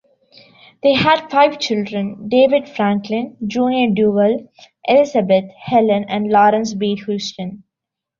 [0.81, 4.49] They had five children: David Franklin, Junior Duval,
[4.85, 7.61] Elizabeth, Helen and Lawrence Beid Houston.